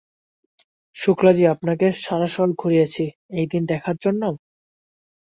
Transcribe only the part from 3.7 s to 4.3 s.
দেখার জন্য?